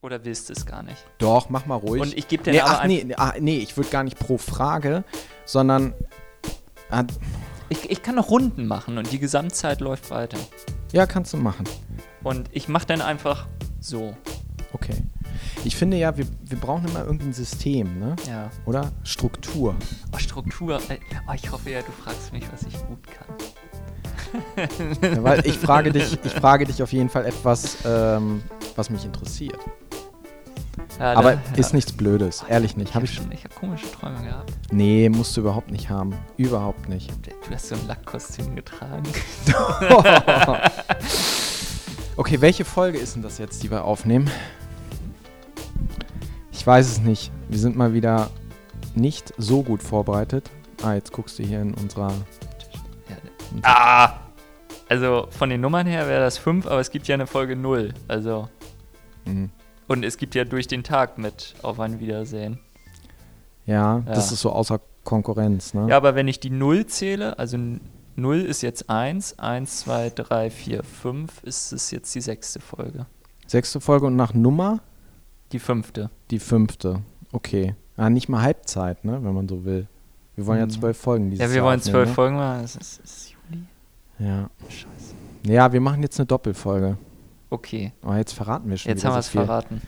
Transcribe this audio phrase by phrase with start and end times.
[0.00, 1.04] Oder willst du es gar nicht?
[1.18, 2.00] Doch, mach mal ruhig.
[2.02, 4.18] Und ich gebe dir nee, aber ach, nee, nee, ah, nee, ich würde gar nicht
[4.18, 5.02] pro Frage,
[5.44, 5.92] sondern.
[6.90, 7.04] Ah,
[7.68, 10.38] Ich, ich kann noch Runden machen und die Gesamtzeit läuft weiter.
[10.92, 11.64] ja, kannst du machen.
[12.22, 13.46] Und ich mache dann einfach
[13.80, 14.16] so.
[14.72, 14.94] Okay.
[15.64, 18.14] Ich finde ja, wir, wir brauchen immer irgendein System, ne?
[18.28, 18.50] Ja.
[18.66, 18.92] Oder?
[19.02, 19.74] Struktur.
[20.14, 20.76] Oh, Struktur.
[20.88, 23.36] äh, Oh, ich hoffe ja, du fragst mich, was ich gut kann.
[25.02, 28.42] Ja, weil ich frage dich, ich frage dich auf jeden Fall etwas, ähm,
[28.76, 29.58] was mich interessiert.
[30.98, 31.76] Ja, Aber da- ist ja.
[31.76, 32.88] nichts Blödes, ehrlich nicht.
[32.90, 34.52] Ich Hab habe habe komische Träume gehabt.
[34.72, 36.14] Nee, musst du überhaupt nicht haben.
[36.36, 37.10] Überhaupt nicht.
[37.24, 39.04] Du hast so ein Lackkostüm getragen.
[42.16, 44.28] Okay, welche Folge ist denn das jetzt, die wir aufnehmen?
[46.50, 47.30] Ich weiß es nicht.
[47.48, 48.30] Wir sind mal wieder
[48.96, 50.50] nicht so gut vorbereitet.
[50.82, 52.12] Ah, jetzt guckst du hier in unserer.
[53.08, 53.16] Ja,
[53.62, 54.14] ah!
[54.88, 57.94] Also von den Nummern her wäre das 5, aber es gibt ja eine Folge 0.
[58.08, 58.48] Also.
[59.24, 59.50] Mhm.
[59.88, 62.60] Und es gibt ja durch den Tag mit Auf ein Wiedersehen.
[63.66, 64.00] Ja, Ja.
[64.14, 65.86] das ist so außer Konkurrenz, ne?
[65.88, 67.58] Ja, aber wenn ich die 0 zähle, also
[68.16, 73.06] 0 ist jetzt 1, 1, 2, 3, 4, 5, ist es jetzt die sechste Folge.
[73.46, 74.80] Sechste Folge und nach Nummer
[75.52, 76.10] Die fünfte.
[76.30, 77.00] die fünfte.
[77.32, 77.74] Okay.
[77.96, 79.86] Ah, nicht mal Halbzeit, ne, wenn man so will.
[80.36, 80.70] Wir wollen ja Mhm.
[80.70, 82.14] zwölf Folgen dieses Ja, wir Jahr wollen zwölf ne?
[82.14, 82.62] Folgen machen.
[82.64, 83.64] Es ist, es ist Juli.
[84.18, 84.50] Ja.
[84.68, 85.14] Scheiße.
[85.44, 86.96] ja, wir machen jetzt eine Doppelfolge.
[87.50, 89.80] Okay, Aber jetzt verraten wir schon jetzt haben wir es verraten.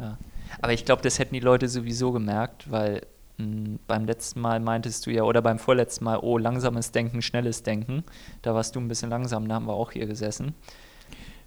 [0.00, 0.18] Ja.
[0.60, 3.02] Aber ich glaube, das hätten die Leute sowieso gemerkt, weil
[3.38, 7.62] mh, beim letzten Mal meintest du ja, oder beim vorletzten Mal, oh, langsames Denken, schnelles
[7.62, 8.04] Denken.
[8.42, 10.54] Da warst du ein bisschen langsam, da haben wir auch hier gesessen.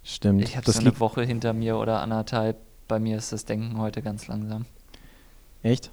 [0.04, 0.42] Stimmt.
[0.42, 2.56] Ich habe so eine Woche hinter mir oder anderthalb.
[2.86, 4.66] Bei mir ist das Denken heute ganz langsam.
[5.62, 5.90] echt.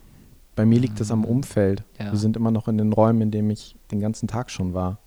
[0.55, 1.83] Bei mir liegt das am Umfeld.
[1.97, 2.11] Ja.
[2.11, 4.99] Wir sind immer noch in den Räumen, in denen ich den ganzen Tag schon war.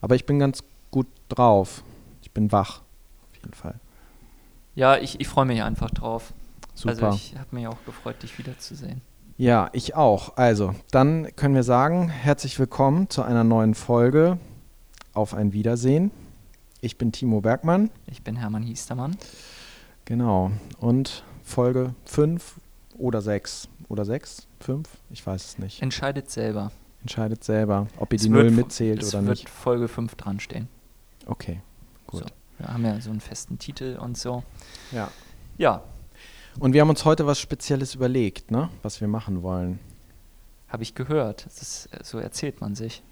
[0.00, 1.82] Aber ich bin ganz gut drauf.
[2.22, 2.82] Ich bin wach.
[3.32, 3.74] Auf jeden Fall.
[4.78, 6.32] Ja, ich, ich freue mich einfach drauf.
[6.76, 7.08] Super.
[7.08, 9.00] Also ich habe mich auch gefreut, dich wiederzusehen.
[9.36, 10.36] Ja, ich auch.
[10.36, 14.38] Also, dann können wir sagen, herzlich willkommen zu einer neuen Folge
[15.14, 16.12] auf ein Wiedersehen.
[16.80, 19.16] Ich bin Timo Bergmann, Ich bin Hermann Hiestermann.
[20.04, 20.52] genau.
[20.78, 22.60] Und Folge 5
[22.98, 25.82] oder 6 oder 6, 5, ich weiß es nicht.
[25.82, 26.70] Entscheidet selber.
[27.00, 29.48] Entscheidet selber, ob ihr Es die wird Null mitzählt es oder wird nicht.
[29.48, 30.68] Folge 5 dran stehen.
[31.26, 31.62] Okay,
[32.06, 32.20] gut.
[32.20, 32.26] So.
[32.58, 34.42] Wir haben ja so einen festen Titel und so.
[34.92, 35.10] Ja.
[35.58, 35.82] Ja,
[36.60, 38.68] Und wir haben uns heute was Spezielles überlegt, ne?
[38.82, 39.78] was wir machen wollen.
[40.68, 41.46] habe ich gehört.
[41.46, 43.02] Ist, äh, so erzählt man sich.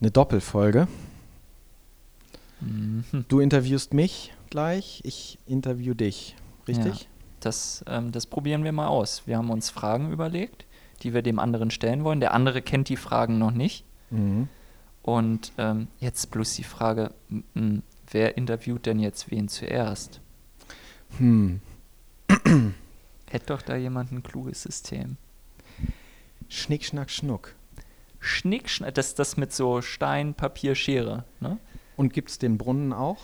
[0.00, 0.88] Eine Doppelfolge.
[2.60, 3.04] Mhm.
[3.28, 6.36] Du interviewst mich gleich, ich interview dich.
[6.68, 7.08] Richtig?
[7.40, 9.22] Das, ähm, das probieren wir mal aus.
[9.26, 10.64] Wir haben uns Fragen überlegt,
[11.02, 12.20] die wir dem anderen stellen wollen.
[12.20, 13.84] Der andere kennt die Fragen noch nicht.
[14.10, 14.48] Mhm.
[15.02, 17.12] Und ähm, jetzt bloß die Frage,
[18.12, 20.20] wer interviewt denn jetzt wen zuerst?
[21.18, 21.60] Hm.
[23.30, 25.16] Hätte doch da jemand ein kluges System.
[26.48, 27.54] Schnick, schnack, schnuck.
[28.20, 31.24] Schnick, schnack, das das mit so Stein, Papier, Schere.
[31.40, 31.58] Ne?
[31.96, 33.18] Und gibt es den Brunnen auch?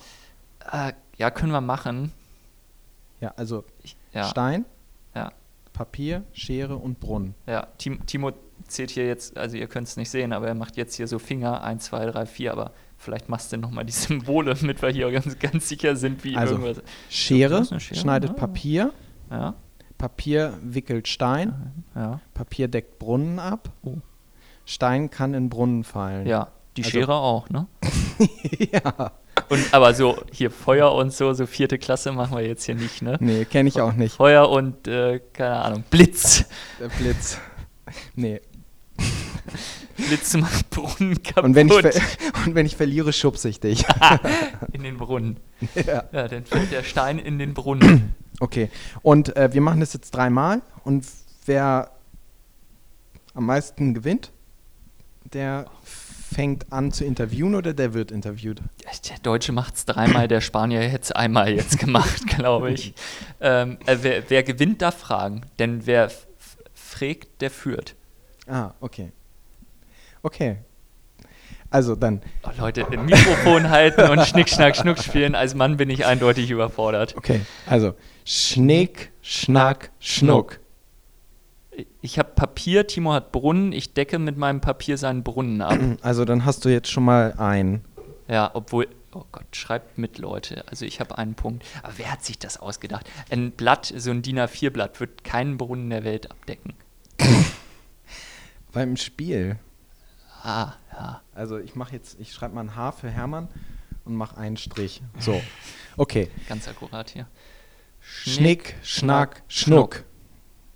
[0.71, 2.11] Äh, ja, können wir machen.
[3.21, 4.65] Ja, also Ich, ja, Stein,
[5.13, 5.31] ja,
[5.73, 7.35] Papier, Schere und Brunnen.
[7.45, 7.67] ja.
[7.77, 8.31] Tim, Timo
[8.67, 11.19] zählt hier jetzt, also ihr könnt es nicht sehen, aber er macht jetzt hier so
[11.19, 15.11] Finger, 1, 2, 3, 4, aber vielleicht machst du nochmal die Symbole, damit wir hier
[15.11, 16.83] ganz, ganz sicher sind, wie Also, irgendwas.
[17.09, 18.35] Schere, Schere, schneidet ja.
[18.35, 18.93] Papier,
[19.31, 19.55] Ja,
[19.97, 23.95] Papier wickelt Stein, ja, Papier deckt Brunnen ab, Oh.
[24.65, 26.27] Stein kann in Brunnen fallen.
[26.27, 26.49] ja.
[26.77, 27.65] Die Also- Schere auch, ne?
[28.71, 29.11] ja.
[29.49, 33.01] Und aber so hier Feuer und so, so vierte Klasse machen wir jetzt hier nicht,
[33.01, 33.17] ne?
[33.19, 34.15] Nee, kenne ich auch nicht.
[34.17, 36.45] Feuer und äh, keine Ahnung, Blitz.
[36.79, 37.39] Der Blitz.
[38.15, 38.39] Nee.
[40.07, 41.73] Blitz macht Brunnen kaputt Und wenn ich,
[42.45, 43.85] und wenn ich verliere, schubse ich dich.
[44.71, 45.37] in den Brunnen.
[45.75, 46.03] ja.
[46.11, 48.15] Ja, dann fällt der Stein in den Brunnen.
[48.41, 48.69] Okay.
[49.01, 50.61] Und äh, wir machen das jetzt dreimal.
[50.85, 51.05] Und
[51.45, 51.91] wer
[53.33, 54.31] am meisten gewinnt,
[55.33, 58.61] der fängt an zu interviewen oder der wird interviewt.
[59.09, 62.93] Der Deutsche macht es dreimal, der Spanier hätte es einmal jetzt gemacht, glaube ich.
[63.41, 65.41] Ähm, äh, wer, wer gewinnt, darf fragen.
[65.59, 67.95] Denn wer f- f- fragt, der führt.
[68.47, 69.11] Ah, okay.
[70.23, 70.57] Okay.
[71.71, 75.35] Also dann, Oh, Leute, ein Mikrofon halten und Schnick, Schnack, Schnuck spielen.
[75.35, 77.15] Als Mann bin ich eindeutig überfordert.
[77.15, 77.41] okay.
[77.67, 77.93] Also,
[78.25, 80.59] Schnick, Schnack, Schnuck.
[82.01, 83.71] Ich habe Papier, Timo hat Brunnen.
[83.71, 85.77] Ich decke mit meinem Papier seinen Brunnen ab.
[86.01, 87.85] Also dann hast du jetzt schon mal ein.
[88.27, 90.63] Ja, obwohl, oh Gott, schreibt mit, Leute.
[90.67, 91.63] Also ich habe einen Punkt.
[91.83, 93.07] Aber wer hat sich das ausgedacht?
[93.29, 96.73] Ein Blatt, so ein DIN A4-Blatt, wird keinen Brunnen der Welt abdecken.
[98.73, 99.57] Beim Spiel.
[100.43, 101.21] Ah, ja.
[101.35, 103.47] Also ich mache jetzt, ich schreibe mal ein H für Hermann
[104.05, 105.01] und mache einen Strich.
[105.19, 105.41] So.
[105.97, 106.29] Okay.
[106.47, 107.27] Ganz akkurat hier.
[107.99, 110.03] Schnick, Schnack, Schnuck.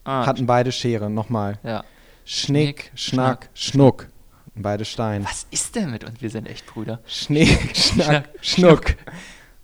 [0.04, 1.10] Ah, Hatten beide Schere.
[1.10, 1.60] Nochmal.
[1.63, 1.83] ja.
[2.25, 4.07] Schnick, Schnack, Schnuck.
[4.56, 5.25] Beide Stein.
[5.25, 6.21] Was ist denn mit uns?
[6.21, 7.01] Wir sind echt Brüder.
[7.06, 8.95] Schnick, Schnack, Schnuck.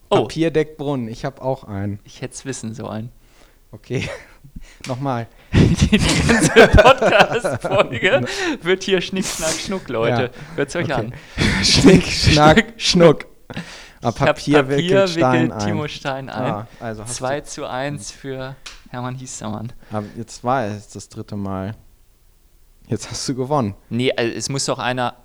[0.09, 0.23] Oh.
[0.23, 1.07] Papier deckt Brunnen.
[1.07, 1.99] Ich habe auch einen.
[2.03, 3.11] Ich hätte es wissen sollen.
[3.71, 4.09] Okay.
[4.87, 5.27] Nochmal.
[5.53, 8.25] Die ganze Podcast-Folge
[8.61, 10.31] wird hier Schnick, Schnack, Schnuck, Leute.
[10.55, 10.93] Hört's euch Okay.
[10.93, 11.13] an.
[11.63, 13.25] Schnick, Schnack, Schnuck.
[14.01, 15.59] Ah, hab Papier, wickelt Stein ein.
[15.65, 16.51] Timo Stein ein.
[16.53, 18.55] Ah, also hast 2 du, zu 1 für
[18.89, 19.73] Hermann Hiestermann.
[19.91, 21.75] aber jetzt war es das dritte Mal.
[22.87, 23.75] Jetzt hast du gewonnen.
[23.89, 25.15] Nee, also es muss doch einer.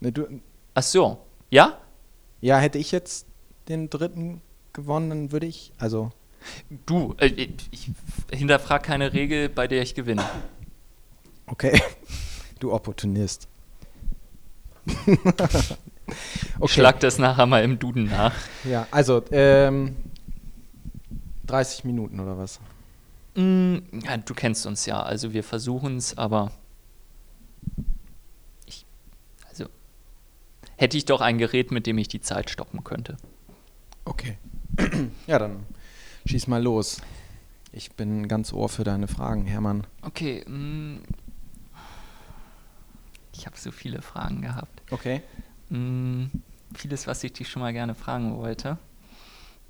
[0.00, 0.26] Ne, du,
[0.74, 1.18] Ach so.
[1.50, 1.78] Ja?
[2.40, 3.26] ja, hätte ich jetzt
[3.68, 4.42] den dritten
[4.72, 6.10] gewonnen, dann würde ich, also,
[6.86, 7.14] Du.
[7.18, 7.90] Äh, ich
[8.30, 10.24] hinterfrag keine Regel, bei der ich gewinne.
[11.46, 11.80] okay.
[12.58, 13.48] Du Opportunist.
[16.62, 18.34] Ich schlag das nachher mal im Duden nach.
[18.64, 19.96] Ja, also, ähm,
[21.46, 22.60] 30 Minuten oder was?
[23.34, 26.52] Mm, ja, du kennst uns ja, also wir versuchen es, aber
[28.66, 28.86] ich,
[29.48, 29.66] also
[30.76, 33.16] hätte ich doch ein Gerät, mit dem ich die Zeit stoppen könnte.
[34.04, 34.38] Okay.
[35.26, 35.66] ja, dann
[36.26, 37.00] schieß mal los.
[37.72, 39.86] Ich bin ganz Ohr für deine Fragen, Hermann.
[40.02, 40.98] Okay, mm,
[43.32, 44.82] ich habe so viele Fragen gehabt.
[44.90, 45.22] Okay.
[45.68, 46.26] Mm,
[46.74, 48.78] vieles, was ich dich schon mal gerne fragen wollte.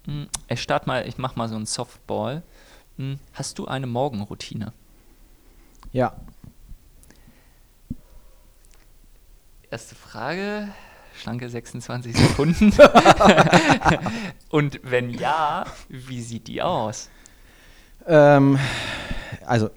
[0.06, 2.42] Mm, ich starte mal, ich mache mal so einen Softball.
[3.34, 4.72] Hast du eine Morgenroutine?
[5.92, 6.16] Ja.
[9.70, 10.68] Erste Frage,
[11.16, 12.72] schlanke 26 Sekunden.
[14.50, 17.10] Und wenn ja, wie sieht die aus?
[18.06, 18.58] Ähm,
[19.44, 19.70] also,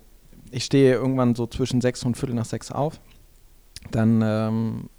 [0.52, 3.00] ich stehe irgendwann so zwischen sechs und Viertel nach sechs auf.
[3.92, 4.90] Dann ähm,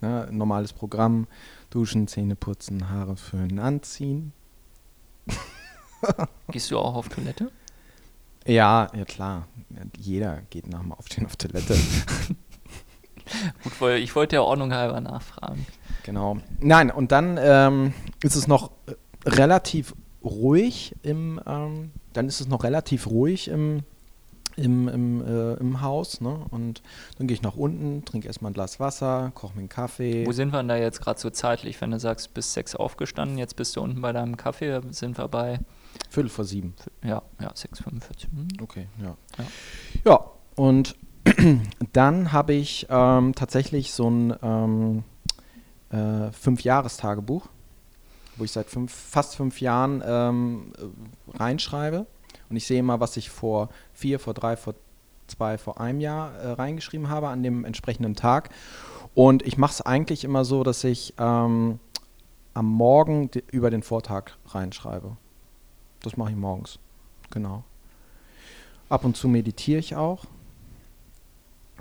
[0.00, 1.26] ne, normales Programm,
[1.70, 4.32] duschen, Zähne putzen, Haare föhnen, anziehen.
[6.48, 7.50] Gehst du auch auf Toilette?
[8.46, 9.48] Ja, ja klar.
[9.98, 11.76] Jeder geht nach dem Aufstehen auf Toilette.
[13.62, 15.64] Gut, ich wollte ja Ordnung halber nachfragen.
[16.04, 16.38] Genau.
[16.60, 18.70] Nein, und dann ähm, ist es noch
[19.24, 19.94] relativ
[20.24, 23.80] ruhig im, ähm, dann ist es noch relativ ruhig im,
[24.56, 26.44] im, im, äh, im Haus, ne?
[26.50, 26.82] Und
[27.18, 30.26] dann gehe ich nach unten, trinke erstmal ein Glas Wasser, koche mir einen Kaffee.
[30.26, 31.80] Wo sind wir denn da jetzt gerade so zeitlich?
[31.80, 35.28] Wenn du sagst, bis sechs aufgestanden, jetzt bist du unten bei deinem Kaffee, sind wir
[35.28, 35.60] bei,
[36.10, 36.74] Viertel vor sieben.
[37.02, 38.24] ja, ja, 6,45.
[38.30, 38.48] Hm.
[38.62, 39.16] Okay, ja.
[39.38, 39.44] Ja.
[40.04, 40.96] Ja, und
[41.92, 45.04] dann habe ich ähm, tatsächlich so ein ähm,
[45.92, 47.46] äh, Fünf-Jahres-Tagebuch,
[48.36, 52.06] wo ich seit fünf, fast fünf Jahren ähm, äh, reinschreibe.
[52.50, 54.74] Und ich sehe immer, was ich vor vier, vor drei, vor
[55.26, 58.50] zwei, vor einem Jahr äh, reingeschrieben habe an dem entsprechenden Tag.
[59.14, 61.78] Und ich mache es eigentlich immer so, dass ich ähm,
[62.54, 65.16] am Morgen über den Vortag reinschreibe.
[66.00, 66.78] Das mache ich morgens.
[67.30, 67.64] Genau.
[68.88, 70.24] Ab und zu meditiere ich auch.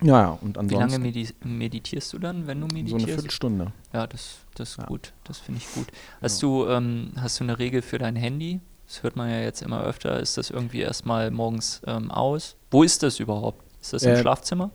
[0.04, 3.06] Ja, ja, und Wie ansonsten lange medi meditierst du dann, wenn du so eine meditierst?
[3.14, 3.72] Viertelstunde.
[3.94, 4.86] ja, das, das ist Ja.
[4.86, 5.14] gut.
[5.26, 5.88] Das finde ich gut.
[6.22, 8.60] Hast, du, ähm, hast du eine Regel für dein Handy?
[8.88, 10.20] Das hört man ja jetzt immer öfter.
[10.20, 12.56] Ist das irgendwie erstmal morgens ähm, aus?
[12.72, 13.64] Wo ist das überhaupt?
[13.80, 14.72] Ist das im Äh, Schlafzimmer?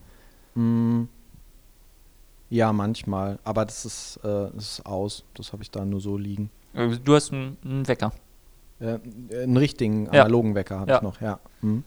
[0.54, 1.02] Mm,
[2.48, 3.38] ja, manchmal.
[3.44, 5.24] Aber das ist, äh, das ist aus.
[5.34, 6.50] Das habe ich da nur so liegen.
[6.72, 8.12] Äh, Du hast einen, Wecker.
[8.78, 8.98] Äh,
[9.42, 10.22] einen richtigen Ja.
[10.22, 10.96] analogen Wecker habe Ja.
[10.98, 11.40] ich noch, ja.
[11.62, 11.82] Mhm.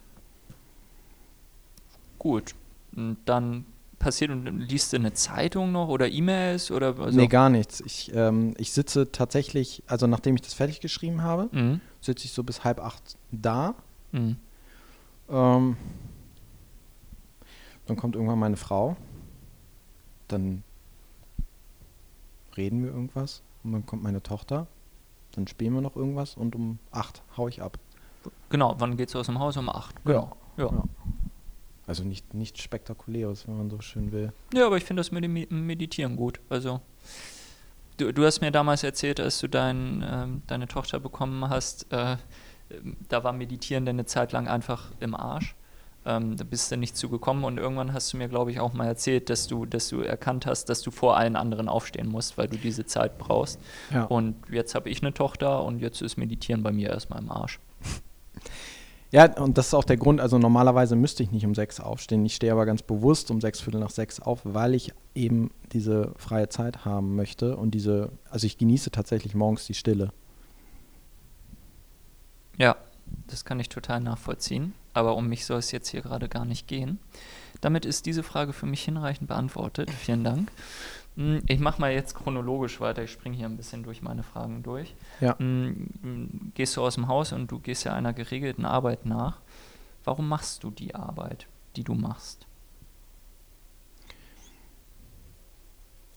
[2.19, 2.53] Gut.
[2.95, 3.65] Und dann
[3.99, 7.81] passiert und liest du eine Zeitung noch oder E-Mails oder also, Nee, gar nichts.
[7.81, 11.81] Ich, ähm, ich sitze tatsächlich, also nachdem ich das fertig geschrieben habe, Mhm.
[12.01, 13.75] sitze ich so bis halb acht da.
[14.13, 14.37] Mhm.
[15.29, 15.77] Ähm,
[17.87, 18.95] dann kommt irgendwann meine Frau.
[20.29, 20.63] Dann
[22.55, 23.41] reden wir irgendwas.
[23.63, 24.67] Und dann kommt meine Tochter.
[25.33, 27.77] Dann spielen wir noch irgendwas und um acht hau ich ab.
[28.49, 29.57] Genau, wann geht's aus dem Haus?
[29.57, 30.03] Um 8.
[30.05, 30.35] Genau.
[30.57, 30.65] Ja.
[30.71, 30.83] Ja.
[31.89, 34.31] Also nicht, nicht spektakuläres, wenn man so schön will.
[34.53, 36.39] Ja, aber ich finde das mit dem Me- Meditieren gut.
[36.47, 36.81] Also,
[37.97, 42.17] du, du hast mir damals erzählt, als du dein, ähm, deine Tochter bekommen hast, äh,
[43.09, 45.55] da war Meditieren dann eine Zeit lang einfach im Arsch.
[46.05, 48.85] Ähm, da bist du nicht zugekommen und irgendwann hast du mir, glaube ich, auch mal
[48.85, 52.47] erzählt, dass du, dass du erkannt hast, dass du vor allen anderen aufstehen musst, weil
[52.47, 53.59] du diese Zeit brauchst.
[53.91, 54.03] Ja.
[54.03, 57.59] Und jetzt habe ich eine Tochter und jetzt ist Meditieren bei mir erstmal im Arsch.
[59.11, 62.23] Ja, und das ist auch der Grund, also normalerweise müsste ich nicht um sechs aufstehen.
[62.25, 66.13] Ich stehe aber ganz bewusst um sechs Viertel nach sechs auf, weil ich eben diese
[66.17, 70.11] freie Zeit haben möchte und diese, also ich genieße tatsächlich morgens die Stille.
[72.57, 72.75] Ja,
[73.27, 74.73] das kann ich total nachvollziehen.
[74.93, 76.99] Aber um mich soll es jetzt hier gerade gar nicht gehen.
[77.61, 79.89] Damit ist diese Frage für mich hinreichend beantwortet.
[79.99, 80.51] Vielen Dank.
[81.15, 83.03] Hm, ich mache mal jetzt chronologisch weiter.
[83.03, 84.95] Ich springe hier ein bisschen durch meine Fragen durch.
[85.19, 85.37] Ja.
[85.37, 89.39] Hm, Gehst du aus dem Haus und du gehst ja einer geregelten Arbeit nach.
[90.03, 92.45] Warum machst du die Arbeit, die du machst?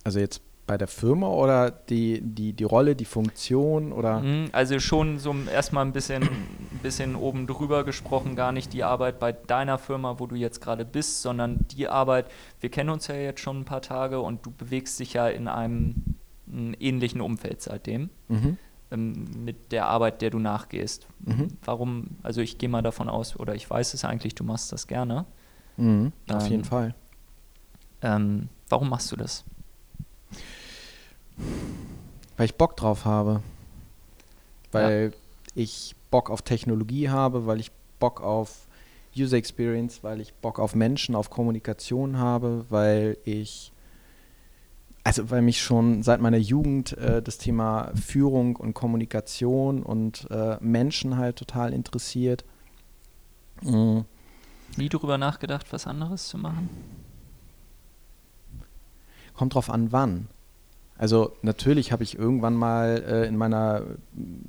[0.04, 4.22] Also jetzt bei der Firma oder die, die, die Rolle, die Funktion oder?
[4.22, 8.84] Hm, Also schon so erstmal ein bisschen, ein bisschen oben drüber gesprochen, gar nicht die
[8.84, 12.26] Arbeit bei deiner Firma, wo du jetzt gerade bist, sondern die Arbeit,
[12.60, 15.48] wir kennen uns ja jetzt schon ein paar Tage und du bewegst dich ja in
[15.48, 16.16] einem,
[16.50, 18.10] einem ähnlichen Umfeld seitdem.
[18.28, 18.56] Mhm.
[18.92, 21.08] ähm, mit der Arbeit, der du nachgehst.
[21.20, 21.48] Mhm.
[21.64, 24.86] Warum, also ich gehe mal davon aus, oder ich weiß es eigentlich, du machst das
[24.86, 25.24] gerne.
[25.76, 26.12] Mhm.
[26.30, 26.94] Auf Ähm, jeden Fall.
[28.02, 29.44] Ähm, warum machst du das?
[32.36, 33.42] Weil ich Bock drauf habe.
[34.70, 35.12] Weil
[35.54, 38.66] ich Bock auf Technologie habe, weil ich Bock auf
[39.16, 43.72] User Experience, weil ich Bock auf Menschen, auf Kommunikation habe, weil ich,
[45.04, 50.56] also weil mich schon seit meiner Jugend äh, das Thema Führung und Kommunikation und äh,
[50.60, 52.44] Menschen halt total interessiert.
[53.62, 54.00] Mm.
[54.76, 56.70] Nie darüber nachgedacht, was anderes zu machen?
[59.34, 60.28] Kommt drauf an, wann.
[61.02, 63.82] Also natürlich habe ich irgendwann mal äh, in meiner,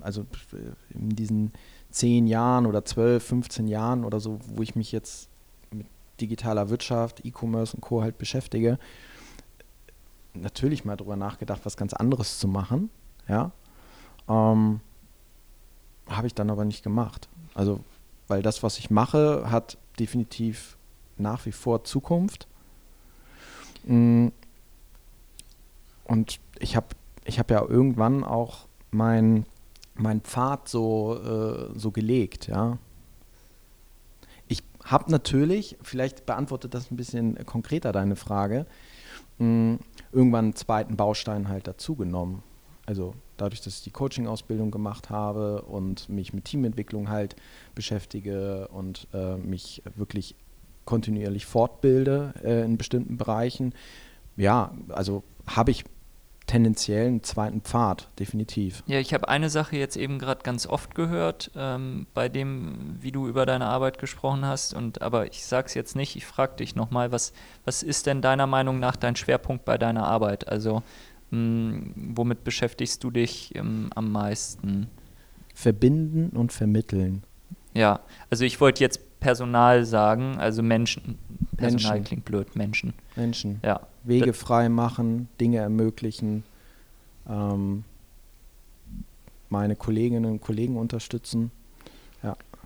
[0.01, 1.51] also äh, in diesen
[1.89, 5.29] zehn Jahren oder zwölf, 15 Jahren oder so, wo ich mich jetzt
[5.72, 5.88] mit
[6.22, 8.03] digitaler Wirtschaft, E-Commerce und Co.
[8.03, 8.77] halt beschäftige,
[10.36, 12.91] natürlich mal darüber nachgedacht, was ganz anderes zu machen.
[13.27, 13.50] Ja.
[14.29, 14.79] Ähm,
[16.07, 17.29] habe ich dann aber nicht gemacht.
[17.55, 17.79] Also,
[18.27, 20.77] weil das, was ich mache, hat definitiv
[21.17, 22.48] nach wie vor Zukunft.
[23.86, 24.27] Mm,
[26.05, 26.88] Und ich habe
[27.25, 29.45] ich hab ja irgendwann auch mein,
[29.95, 32.77] mein Pfad so, äh, so gelegt, ja.
[34.48, 38.65] Ich habe natürlich, vielleicht beantwortet das ein bisschen konkreter deine Frage,
[39.38, 39.79] mh,
[40.12, 42.43] irgendwann einen zweiten Baustein halt dazugenommen.
[42.86, 47.38] Also dadurch, dass ich die Coaching-Ausbildung gemacht habe und mich mit Teamentwicklung halt
[47.75, 50.36] beschäftige und äh, mich wirklich
[50.83, 53.74] kontinuierlich fortbilde äh, in bestimmten Bereichen,
[54.36, 55.85] ja, also habe ich
[56.45, 58.83] tendenziell einen zweiten Pfad, definitiv.
[58.85, 63.12] Ja, ich habe eine Sache jetzt eben gerade ganz oft gehört, ähm, bei dem, wie
[63.12, 64.73] du über deine Arbeit gesprochen hast.
[64.73, 66.15] Und aber ich sage es jetzt nicht.
[66.15, 67.33] Ich frage dich nochmal, was
[67.65, 70.47] was ist denn deiner Meinung nach dein Schwerpunkt bei deiner Arbeit?
[70.47, 70.83] Also
[71.31, 74.88] mh, womit beschäftigst du dich ähm, am meisten?
[75.55, 77.23] Verbinden und vermitteln.
[77.73, 81.17] Ja, also ich wollte jetzt Personal sagen, also Menschen.
[81.55, 82.03] Personal Menschen.
[82.03, 82.93] klingt blöd, Menschen.
[83.15, 83.60] Menschen.
[83.63, 83.82] Ja.
[84.03, 86.43] Wege frei machen, Dinge ermöglichen,
[87.29, 87.84] ähm,
[89.50, 91.51] meine Kolleginnen und Kollegen unterstützen.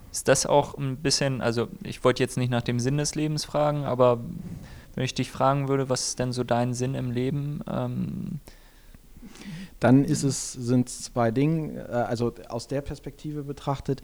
[0.09, 3.43] Ist das auch ein bisschen, also ich wollte jetzt nicht nach dem Sinn des Lebens
[3.45, 4.21] fragen, aber
[4.95, 7.59] wenn ich dich fragen würde, was ist denn so dein Sinn im Leben?
[7.69, 8.39] Ähm,
[9.79, 14.01] Dann ist es, sind es zwei Dinge, äh, also aus der Perspektive betrachtet,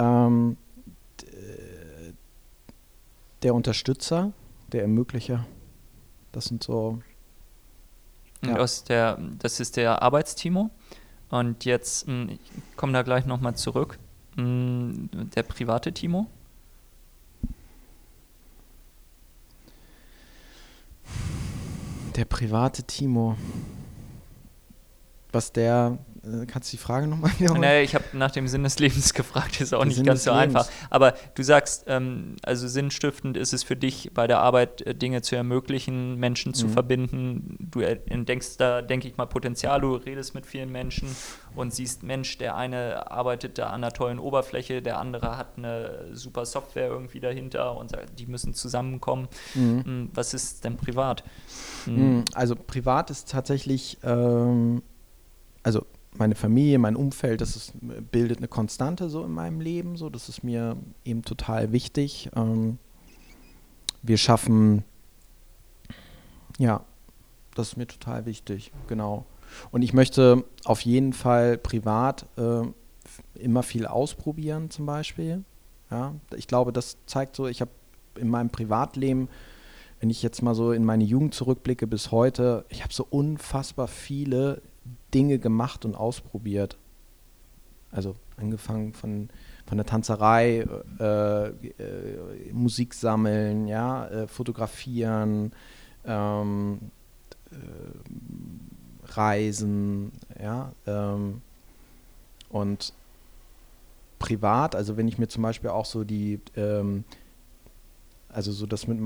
[0.00, 0.56] ähm,
[1.20, 2.12] d- äh,
[3.42, 4.32] der Unterstützer,
[4.72, 5.46] der Ermöglicher,
[6.34, 7.00] das sind so,
[8.44, 8.56] Ja.
[8.58, 10.70] aus der, das ist der Arbeitstimo.
[11.30, 13.98] Und jetzt, mh, ich komme da gleich nochmal zurück.
[14.36, 16.28] Mh, Der private Timo.
[22.16, 23.36] der private Timo.
[25.32, 25.98] Was der,
[26.46, 27.60] kannst du die Frage nochmal wiederholen?
[27.60, 30.24] Naja, ich habe nach dem Sinn des Lebens gefragt, ist auch Der nicht Sinn ganz
[30.24, 30.56] so Lebens.
[30.56, 30.70] einfach.
[30.90, 35.22] Aber du sagst, ähm, also sinnstiftend ist es für dich bei der Arbeit, äh, Dinge
[35.22, 36.70] zu ermöglichen, Menschen zu Mhm.
[36.70, 37.56] verbinden.
[37.60, 41.08] Du er- entdeckst da, denke ich mal, Potenzial, du redest mit vielen Menschen
[41.54, 46.06] und siehst, Mensch, der eine arbeitet da an einer tollen Oberfläche, der andere hat eine
[46.12, 49.28] super Software irgendwie dahinter und sagt, die müssen zusammenkommen.
[49.54, 49.82] Mhm.
[49.84, 51.22] Mm, Was ist denn privat?
[51.86, 54.82] Mm, Also privat ist tatsächlich, ähm,
[55.62, 55.86] also
[56.18, 57.72] meine Familie, mein Umfeld, das ist,
[58.10, 59.96] bildet eine Konstante so in meinem Leben.
[59.96, 62.30] So, das ist mir eben total wichtig.
[62.36, 62.78] Ähm,
[64.02, 64.84] wir schaffen,
[66.58, 66.84] ja,
[67.54, 69.26] das ist mir total wichtig, genau.
[69.70, 72.62] Und ich möchte auf jeden Fall privat äh,
[73.34, 75.44] immer viel ausprobieren, zum Beispiel.
[75.90, 77.70] Ja, ich glaube, das zeigt so, ich habe
[78.16, 79.28] in meinem Privatleben
[80.04, 83.88] wenn ich jetzt mal so in meine Jugend zurückblicke bis heute, ich habe so unfassbar
[83.88, 84.60] viele
[85.14, 86.76] Dinge gemacht und ausprobiert.
[87.90, 89.28] Also angefangen von,
[89.66, 90.66] von der Tanzerei,
[90.98, 95.52] äh, äh, Musik sammeln, ja, äh, fotografieren,
[96.04, 96.80] ähm,
[97.52, 97.56] äh,
[99.06, 100.10] Reisen,
[100.42, 101.40] ja, ähm,
[102.48, 102.92] und
[104.18, 107.04] privat, also wenn ich mir zum Beispiel auch so die, ähm,
[108.28, 108.98] also so das mit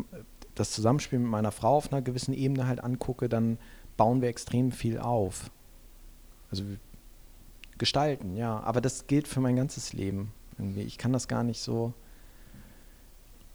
[0.54, 3.58] das Zusammenspiel mit meiner Frau auf einer gewissen Ebene halt angucke, dann
[3.96, 5.50] bauen wir extrem viel auf.
[6.50, 6.64] Also
[7.78, 8.60] gestalten, ja.
[8.60, 10.32] Aber das gilt für mein ganzes Leben.
[10.58, 10.82] Irgendwie.
[10.82, 11.92] Ich kann das gar nicht so.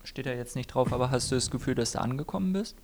[0.04, 2.76] Steht da jetzt nicht drauf, aber hast du das Gefühl, dass du angekommen bist?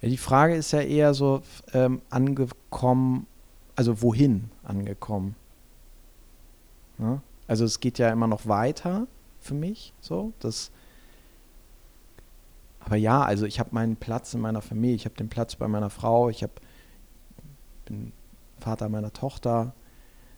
[0.00, 1.42] Ja, die Frage ist ja eher so
[1.72, 3.26] ähm, angekommen,
[3.74, 5.34] also wohin angekommen?
[6.98, 7.22] Ja?
[7.48, 9.06] Also es geht ja immer noch weiter
[9.40, 10.32] für mich, so.
[10.40, 10.70] Das,
[12.86, 15.66] aber ja, also ich habe meinen Platz in meiner Familie, ich habe den Platz bei
[15.66, 16.60] meiner Frau, ich hab,
[17.84, 18.12] bin
[18.60, 19.74] Vater meiner Tochter,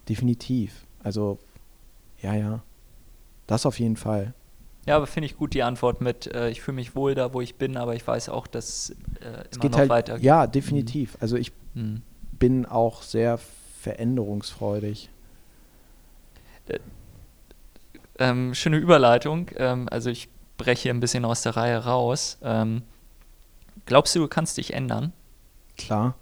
[0.08, 0.86] definitiv.
[1.02, 1.38] Also
[2.22, 2.62] ja, ja,
[3.46, 4.32] das auf jeden Fall.
[4.86, 7.42] Ja, aber finde ich gut die Antwort mit, äh, ich fühle mich wohl da, wo
[7.42, 8.94] ich bin, aber ich weiß auch, dass äh,
[9.50, 11.18] Es immer geht noch halt, weiter ja, definitiv.
[11.20, 12.00] Also ich Mhm.
[12.32, 13.38] bin auch sehr
[13.82, 15.10] veränderungsfreudig.
[18.18, 19.50] Ähm, schöne Überleitung.
[19.56, 20.28] Ähm, also ich
[20.58, 22.36] breche ein bisschen aus der Reihe raus.
[22.42, 22.82] Ähm,
[23.86, 25.14] glaubst du, du kannst dich ändern?
[25.78, 26.14] Klar.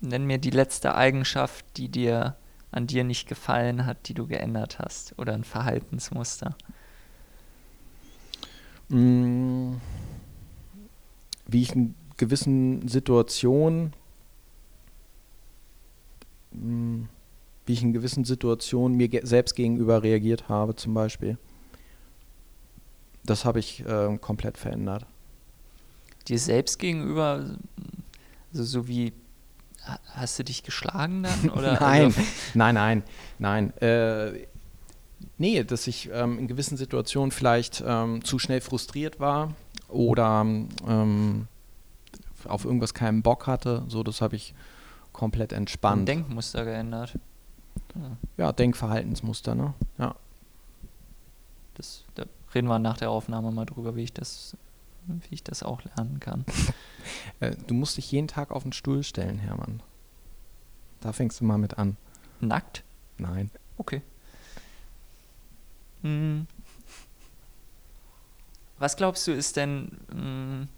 [0.00, 2.36] Nenn mir die letzte Eigenschaft, die dir
[2.72, 5.16] an dir nicht gefallen hat, die du geändert hast.
[5.18, 6.56] Oder ein Verhaltensmuster.
[8.88, 9.74] Mm,
[11.46, 13.92] Wie ich in gewissen Situationen,
[16.52, 17.04] mm,
[17.68, 21.36] wie ich in gewissen Situationen mir ge selbst gegenüber reagiert habe, zum Beispiel.
[23.24, 25.04] Das habe ich ähm, komplett verändert.
[26.28, 27.44] Dir selbst gegenüber,
[28.52, 29.12] also so wie,
[29.86, 31.50] ha- hast du dich geschlagen dann?
[31.56, 32.20] Oder, nein, Also,
[32.54, 33.02] nein, nein,
[33.38, 33.76] nein.
[33.82, 34.46] Äh,
[35.36, 39.54] nee, dass ich ähm, in gewissen Situationen vielleicht ähm, zu schnell frustriert war
[39.88, 40.40] oder
[40.86, 41.48] ähm,
[42.46, 43.84] auf irgendwas keinen Bock hatte.
[43.88, 44.54] So, das habe ich
[45.12, 46.08] komplett ein entspannt.
[46.08, 47.18] Denkmuster geändert.
[48.36, 49.74] Ja, Denkverhaltensmuster, ne?
[49.98, 50.14] Ja.
[51.74, 54.56] das, da reden wir nach der Aufnahme mal drüber, wie ich das,
[55.06, 56.44] wie ich das auch lernen kann.
[57.40, 59.80] Äh, du musst dich jeden Tag auf den Stuhl stellen, Hermann.
[61.00, 61.96] Da fängst du mal mit an.
[62.40, 62.82] Nackt?
[63.16, 63.50] Nein.
[63.78, 64.02] Okay.
[66.02, 66.46] Hm.
[68.78, 69.96] Was glaubst du ist denn.
[70.10, 70.68] Hm,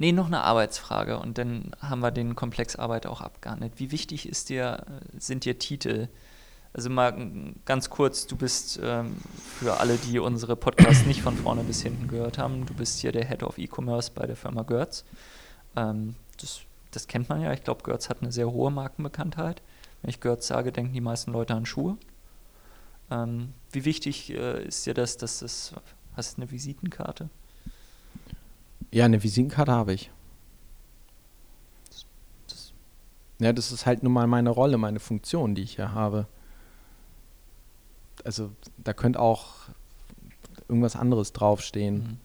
[0.00, 3.74] nee, noch eine Arbeitsfrage und dann haben wir den Komplex Arbeit auch abgehandelt.
[3.76, 6.08] Wie wichtig ist dir, äh, sind dir Titel?
[6.72, 9.16] Also mal ganz kurz, du bist ähm,
[9.58, 13.12] für alle, die unsere Podcasts nicht von vorne bis hinten gehört haben, du bist hier
[13.12, 15.04] der Head of E-Commerce bei der Firma Götz.
[15.76, 16.60] Ähm, das,
[16.92, 17.52] das kennt man ja.
[17.52, 19.62] Ich glaube, Götz hat eine sehr hohe Markenbekanntheit.
[20.00, 21.98] Wenn ich Götz sage, denken die meisten Leute an Schuhe.
[23.10, 25.74] Ähm, wie wichtig äh, ist dir das, dass das,
[26.16, 27.28] hast du eine Visitenkarte?
[28.92, 30.10] Ja, eine Visitenkarte habe ich.
[32.48, 32.72] Das,
[33.38, 36.26] Ja, das ist halt nun mal meine Rolle, meine Funktion, die ich hier habe.
[38.24, 39.48] Also da könnte auch
[40.68, 41.94] irgendwas anderes draufstehen.
[42.02, 42.16] mhm.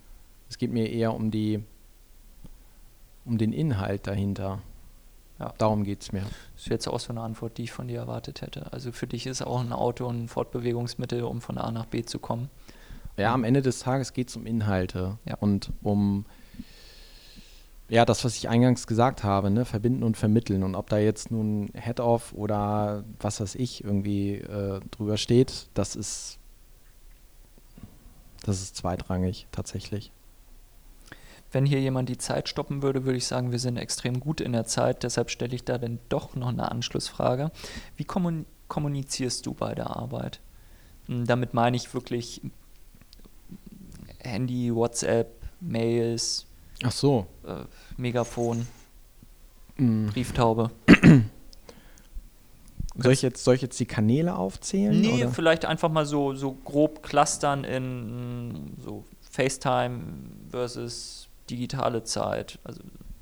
[0.49, 1.63] Es geht mir eher um die,
[3.25, 4.61] um den Inhalt dahinter.
[5.39, 5.53] Ja.
[5.57, 6.21] Darum geht es mir.
[6.21, 8.71] Das ist jetzt auch so eine Antwort, die ich von dir erwartet hätte.
[8.71, 12.19] Also für dich ist auch ein Auto ein Fortbewegungsmittel, um von A nach B zu
[12.19, 12.49] kommen.
[13.17, 15.35] Ja, am Ende des Tages geht es um Inhalte Ja.
[15.35, 16.25] und um
[17.87, 20.63] ja, das, was ich eingangs gesagt habe, ne, verbinden und vermitteln.
[20.63, 25.95] Und ob da jetzt nun Head-Off oder was weiß ich irgendwie äh, drüber steht, das
[25.95, 26.39] ist
[28.45, 30.11] das ist zweitrangig tatsächlich.
[31.51, 34.51] Wenn hier jemand die Zeit stoppen würde, würde ich sagen, wir sind extrem gut in
[34.51, 35.01] der Zeit.
[35.01, 37.51] Deshalb stelle ich da dann doch noch eine Anschlussfrage.
[37.97, 40.41] Wie kommun kommunizierst du bei der Arbeit?
[41.07, 42.41] Hm, Damit meine ich wirklich
[44.19, 46.45] Handy, WhatsApp, Mails,
[46.83, 47.27] Ach so.
[47.45, 47.63] äh,
[47.97, 48.67] Megafon,
[49.77, 50.07] Mm.
[50.07, 50.71] Brieftaube.
[52.97, 54.97] Soll ich jetzt, soll ich jetzt die Kanäle aufzählen?
[54.97, 55.31] Nee, oder?
[55.33, 59.99] vielleicht einfach mal so, so grob clustern in so FaceTime
[60.49, 62.57] versus digitale Zeit.
[62.63, 62.79] Also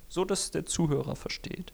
[0.10, 1.74] so, dass der Zuhörer versteht.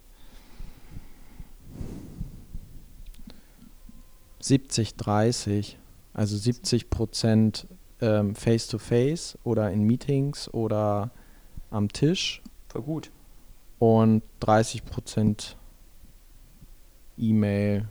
[4.39, 5.77] 70, 30.
[6.13, 7.67] Also 70 Prozent
[8.01, 11.11] ähm, Face-to-Face oder in Meetings oder
[11.71, 13.11] am Tisch Voll gut.
[13.79, 15.55] und 30 Prozent
[17.17, 17.87] E-Mail.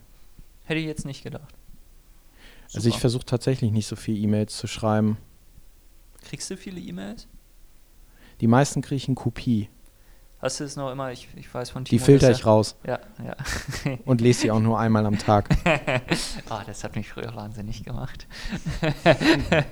[0.65, 1.53] Hätte ich jetzt nicht gedacht.
[2.73, 3.01] Also ich Super.
[3.01, 5.17] versuche tatsächlich nicht so viel E-Mails zu schreiben.
[6.23, 7.27] Kriegst du viele E-Mails?
[8.41, 9.69] Die meisten kriege ich in Kopie.
[10.41, 11.11] Hast du es noch immer?
[11.11, 12.05] Ich, ich weiß von Die Timo.
[12.05, 13.35] filter dass ich raus Ja, ja.
[14.05, 15.49] und lese sie auch nur einmal am Tag.
[16.49, 18.25] Ah, das hat mich früher wahnsinnig gemacht.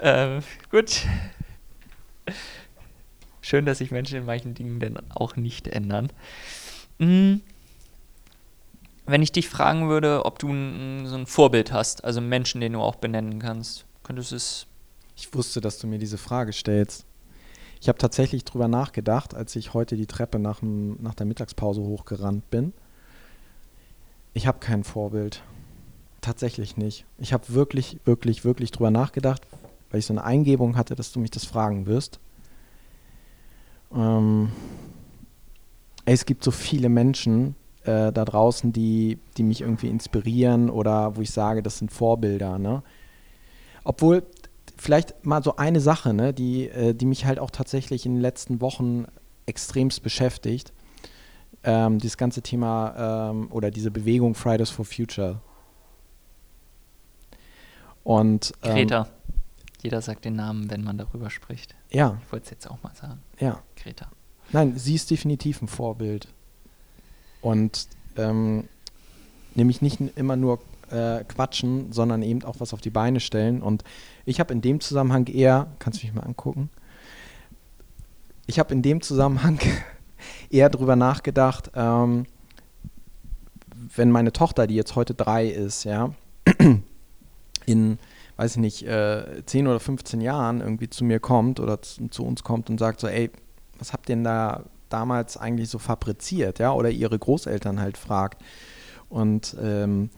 [0.00, 1.06] ähm, gut.
[3.48, 6.10] Schön, dass sich Menschen in manchen Dingen denn auch nicht ändern.
[6.98, 7.36] Mm,
[9.06, 12.74] Wenn ich dich fragen würde, ob du ein, so ein Vorbild hast, also Menschen, den
[12.74, 14.66] du auch benennen kannst, könntest du es
[15.16, 17.06] Ich wusste, dass du mir diese Frage stellst.
[17.80, 21.80] Ich habe tatsächlich drüber nachgedacht, als ich heute die Treppe nach, dem, nach der Mittagspause
[21.80, 22.74] hochgerannt bin.
[24.34, 25.42] Ich habe kein Vorbild.
[26.20, 27.06] Tatsächlich nicht.
[27.16, 29.40] Ich habe wirklich, wirklich, wirklich drüber nachgedacht,
[29.88, 32.20] weil ich so eine Eingebung hatte, dass du mich das fragen wirst.
[33.94, 34.50] Ähm,
[36.04, 41.20] es gibt so viele Menschen äh, da draußen, die, die mich irgendwie inspirieren oder wo
[41.20, 42.58] ich sage, das sind Vorbilder.
[42.58, 42.82] Ne?
[43.84, 44.24] Obwohl,
[44.76, 48.20] vielleicht mal so eine Sache, ne, die, äh, die mich halt auch tatsächlich in den
[48.20, 49.06] letzten Wochen
[49.46, 50.72] extremst beschäftigt.
[51.64, 55.40] Ähm, dieses ganze Thema ähm, oder diese Bewegung Fridays for Future.
[58.04, 59.08] Und, ähm, Greta.
[59.82, 61.74] Jeder sagt den Namen, wenn man darüber spricht.
[61.90, 62.18] Ja.
[62.24, 63.20] Ich wollte es jetzt auch mal sagen.
[63.38, 63.62] Ja.
[63.76, 64.08] Greta.
[64.52, 66.28] Nein, sie ist definitiv ein Vorbild.
[67.40, 68.68] Und ähm,
[69.54, 73.62] nämlich nicht immer nur äh, quatschen, sondern eben auch was auf die Beine stellen.
[73.62, 73.84] Und
[74.24, 76.70] ich habe in dem Zusammenhang eher, kannst du mich mal angucken?
[78.46, 79.58] Ich habe in dem Zusammenhang
[80.50, 82.26] eher drüber nachgedacht, ähm,
[83.94, 86.14] wenn meine Tochter, die jetzt heute drei ist, ja,
[87.66, 87.98] in,
[88.38, 92.24] weiß ich nicht, äh, 10 oder 15 Jahren irgendwie zu mir kommt oder zu, zu
[92.24, 93.30] uns kommt und sagt so, ey,
[93.78, 98.40] was habt ihr denn da damals eigentlich so fabriziert, ja, oder ihre Großeltern halt fragt.
[99.08, 100.10] Und ähm,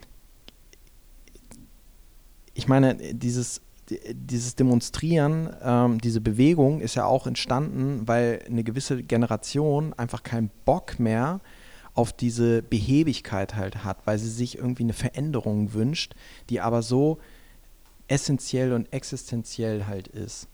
[2.53, 3.63] ich meine, dieses,
[4.13, 10.51] dieses Demonstrieren, ähm, diese Bewegung ist ja auch entstanden, weil eine gewisse Generation einfach keinen
[10.67, 11.41] Bock mehr
[11.95, 16.15] auf diese Behebigkeit halt hat, weil sie sich irgendwie eine Veränderung wünscht,
[16.51, 17.19] die aber so
[18.11, 20.49] essentiell und existenziell halt ist.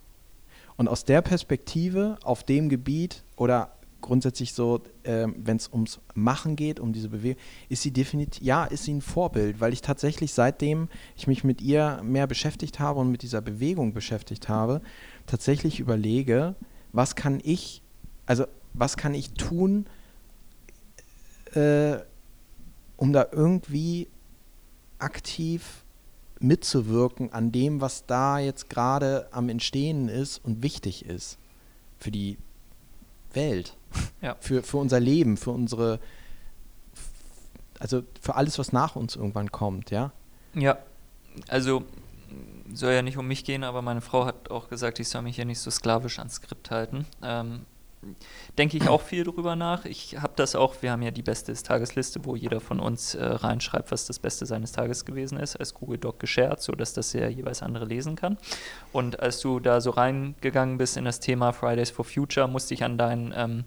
[0.76, 6.54] Und aus der Perspektive, auf dem Gebiet oder grundsätzlich so, äh, wenn es ums Machen
[6.54, 7.40] geht, um diese Bewegung,
[7.70, 11.62] ist sie definitiv, ja, ist sie ein Vorbild, weil ich tatsächlich seitdem ich mich mit
[11.62, 14.82] ihr mehr beschäftigt habe und mit dieser Bewegung beschäftigt habe,
[15.24, 16.54] tatsächlich überlege,
[16.92, 17.82] was kann ich,
[18.26, 19.86] also was kann ich tun,
[21.54, 21.96] äh,
[22.98, 24.08] um da irgendwie
[24.98, 25.85] aktiv
[26.40, 31.38] mitzuwirken an dem, was da jetzt gerade am Entstehen ist und wichtig ist
[31.98, 32.38] für die
[33.32, 33.76] Welt,
[34.20, 34.36] ja.
[34.40, 36.00] für, für unser Leben, für unsere,
[37.78, 40.12] also für alles, was nach uns irgendwann kommt, ja?
[40.54, 40.78] Ja,
[41.48, 41.84] also
[42.72, 45.36] soll ja nicht um mich gehen, aber meine Frau hat auch gesagt, ich soll mich
[45.36, 47.06] ja nicht so sklavisch ans Skript halten.
[47.22, 47.66] Ähm,
[48.58, 49.84] denke ich auch viel drüber nach.
[49.84, 53.24] Ich habe das auch, wir haben ja die beste Tagesliste, wo jeder von uns äh,
[53.24, 57.28] reinschreibt, was das Beste seines Tages gewesen ist, als Google Doc geshared, sodass das ja
[57.28, 58.38] jeweils andere lesen kann.
[58.92, 62.84] Und als du da so reingegangen bist in das Thema Fridays for Future, musste ich
[62.84, 63.64] an deinen ähm,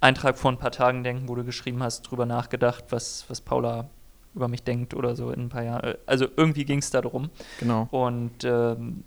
[0.00, 3.88] Eintrag vor ein paar Tagen denken, wo du geschrieben hast, drüber nachgedacht, was, was Paula
[4.34, 5.94] über mich denkt oder so in ein paar Jahren.
[6.06, 7.30] Also irgendwie ging es darum.
[7.58, 7.88] Genau.
[7.90, 9.04] Und ähm,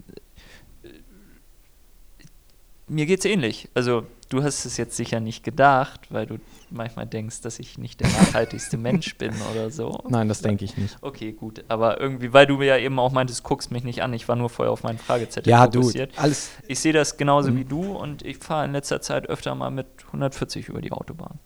[2.87, 3.69] mir geht es ähnlich.
[3.73, 8.01] Also du hast es jetzt sicher nicht gedacht, weil du manchmal denkst, dass ich nicht
[8.01, 10.03] der nachhaltigste Mensch bin oder so.
[10.09, 10.97] Nein, das denke ich nicht.
[11.01, 11.63] Okay, gut.
[11.67, 14.13] Aber irgendwie, weil du ja eben auch meintest, guckst mich nicht an.
[14.13, 16.15] Ich war nur vorher auf meinen Fragezettel ja, fokussiert.
[16.15, 16.51] Du, alles.
[16.67, 17.57] Ich sehe das genauso mhm.
[17.57, 21.39] wie du und ich fahre in letzter Zeit öfter mal mit 140 über die Autobahn.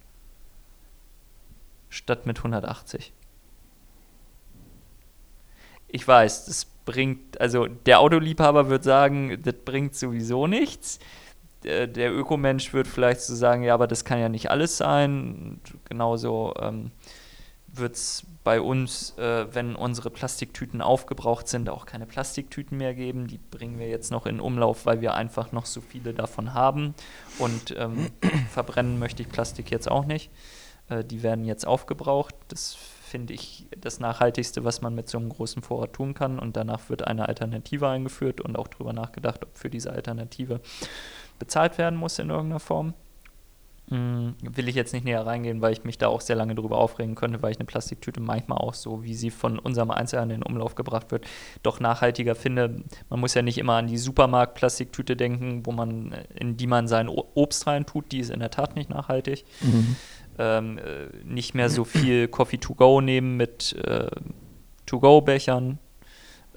[1.89, 3.13] Statt mit 180.
[5.89, 10.99] Ich weiß, das bringt, also der Autoliebhaber wird sagen, das bringt sowieso nichts
[11.67, 15.59] der Ökomensch wird vielleicht so sagen, ja, aber das kann ja nicht alles sein.
[15.63, 16.91] Und genauso ähm,
[17.67, 23.27] wird es bei uns, äh, wenn unsere Plastiktüten aufgebraucht sind, auch keine Plastiktüten mehr geben.
[23.27, 26.95] Die bringen wir jetzt noch in Umlauf, weil wir einfach noch so viele davon haben.
[27.39, 28.09] Und ähm,
[28.49, 30.31] verbrennen möchte ich Plastik jetzt auch nicht.
[30.89, 32.35] Äh, die werden jetzt aufgebraucht.
[32.47, 36.39] Das finde ich das Nachhaltigste, was man mit so einem großen Vorrat tun kann.
[36.39, 40.61] Und danach wird eine Alternative eingeführt und auch darüber nachgedacht, ob für diese Alternative
[41.39, 42.93] bezahlt werden muss in irgendeiner Form.
[43.89, 46.77] Hm, will ich jetzt nicht näher reingehen, weil ich mich da auch sehr lange drüber
[46.77, 50.43] aufregen könnte, weil ich eine Plastiktüte manchmal auch so, wie sie von unserem Einzelhandel in
[50.43, 51.25] Umlauf gebracht wird,
[51.63, 52.83] doch nachhaltiger finde.
[53.09, 57.07] Man muss ja nicht immer an die Supermarkt-Plastiktüte denken, wo man, in die man sein
[57.07, 59.45] Obst reintut, die ist in der Tat nicht nachhaltig.
[59.61, 59.95] Mhm.
[60.37, 64.11] Ähm, äh, nicht mehr so viel Coffee to go nehmen mit äh,
[64.85, 65.79] To-Go-Bechern,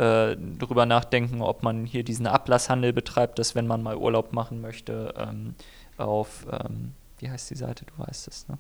[0.01, 4.63] äh, darüber nachdenken, ob man hier diesen Ablasshandel betreibt, dass wenn man mal Urlaub machen
[4.63, 5.55] möchte, ähm,
[5.99, 8.57] auf, ähm, wie heißt die Seite, du weißt es, ne?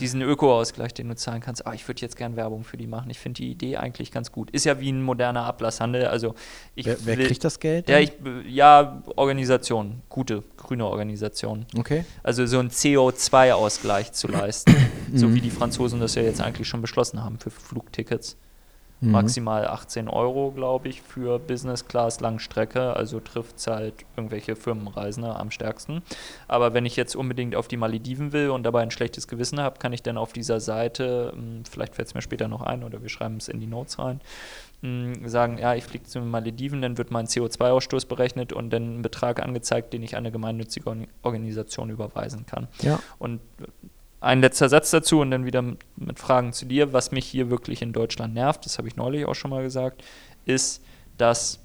[0.00, 1.64] diesen Öko-Ausgleich, den du zahlen kannst.
[1.64, 3.08] Ah, ich würde jetzt gern Werbung für die machen.
[3.10, 4.50] Ich finde die Idee eigentlich ganz gut.
[4.50, 6.06] Ist ja wie ein moderner Ablasshandel.
[6.06, 6.34] Also
[6.74, 7.88] ich wer, wer will, kriegt das Geld?
[7.88, 8.12] Ja, ich,
[8.48, 11.66] ja, Organisation, gute grüne Organisation.
[11.76, 12.04] Okay.
[12.24, 14.74] Also so einen CO2-Ausgleich zu leisten,
[15.14, 18.36] so wie die Franzosen das ja jetzt eigentlich schon beschlossen haben für Flugtickets.
[19.00, 19.12] Mhm.
[19.12, 22.94] Maximal 18 Euro, glaube ich, für Business Class Langstrecke.
[22.96, 26.02] Also trifft es halt irgendwelche Firmenreisende am stärksten.
[26.48, 29.78] Aber wenn ich jetzt unbedingt auf die Malediven will und dabei ein schlechtes Gewissen habe,
[29.78, 33.02] kann ich dann auf dieser Seite, hm, vielleicht fällt es mir später noch ein oder
[33.02, 34.20] wir schreiben es in die Notes rein,
[34.82, 38.98] hm, sagen, ja, ich fliege zu den Malediven, dann wird mein CO2-Ausstoß berechnet und dann
[38.98, 42.68] ein Betrag angezeigt, den ich an eine gemeinnützige Organisation überweisen kann.
[42.82, 42.98] Ja.
[43.18, 43.40] Und
[44.20, 45.62] ein letzter Satz dazu und dann wieder
[45.96, 46.92] mit Fragen zu dir.
[46.92, 50.02] Was mich hier wirklich in Deutschland nervt, das habe ich neulich auch schon mal gesagt,
[50.44, 50.82] ist,
[51.16, 51.60] dass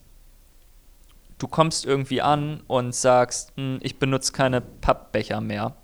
[1.40, 5.76] du kommst irgendwie an und sagst, hm, ich benutze keine Pappbecher mehr.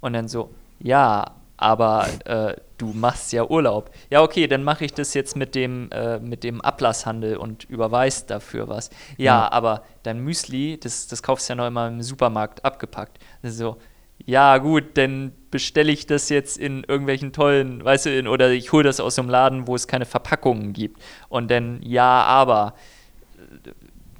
[0.00, 3.90] Und dann so, ja, aber äh, du machst ja Urlaub.
[4.10, 8.30] Ja, okay, dann mache ich das jetzt mit dem, äh, mit dem Ablasshandel und überweist
[8.30, 8.90] dafür was.
[9.16, 13.18] Ja, ja, aber dein Müsli, das, das kaufst du ja noch immer im Supermarkt abgepackt.
[13.42, 13.76] So,
[14.24, 18.72] ja, gut, dann bestelle ich das jetzt in irgendwelchen tollen, weißt du, in, oder ich
[18.72, 21.00] hole das aus einem Laden, wo es keine Verpackungen gibt.
[21.28, 22.74] Und dann, ja, aber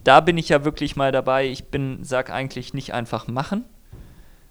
[0.05, 1.49] da bin ich ja wirklich mal dabei.
[1.49, 3.65] Ich bin, sag eigentlich nicht einfach machen,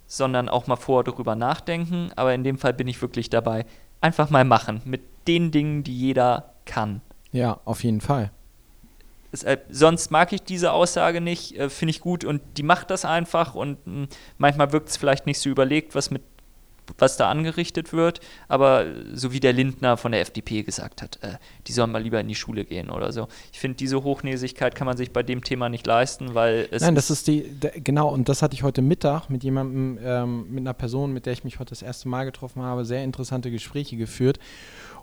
[0.08, 2.12] sondern auch mal vorher darüber nachdenken.
[2.17, 3.65] Aber in dem Fall bin ich wirklich dabei.
[4.02, 7.02] Einfach mal machen mit den Dingen, die jeder kann.
[7.32, 8.32] Ja, auf jeden Fall.
[9.44, 13.06] Äh, sonst mag ich diese Aussage nicht, äh, finde ich gut und die macht das
[13.06, 16.22] einfach und mh, hm, manchmal wirkt es vielleicht nicht so überlegt, was mit
[16.98, 21.38] was da angerichtet wird, aber so wie der Lindner von der FDP gesagt hat, äh,
[21.67, 23.28] die sollen mal lieber in die Schule gehen oder so.
[23.52, 26.82] Ich finde, diese Hochnäsigkeit kann man sich bei dem Thema nicht leisten, weil es.
[26.82, 30.46] Nein, das ist die, der, genau, und das hatte ich heute Mittag mit jemandem, ähm,
[30.50, 33.52] mit einer Person, mit der ich mich heute das erste Mal getroffen habe, sehr interessante
[33.52, 34.39] Gespräche geführt.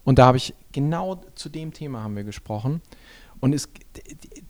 [0.05, 2.83] Und da habe ich genau zu dem Thema haben wir gesprochen.
[3.41, 3.69] Und es,